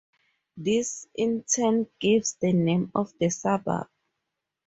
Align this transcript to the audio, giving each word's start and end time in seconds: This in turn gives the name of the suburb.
This 0.57 1.05
in 1.13 1.43
turn 1.43 1.85
gives 1.99 2.33
the 2.33 2.53
name 2.53 2.91
of 2.95 3.13
the 3.19 3.29
suburb. 3.29 3.87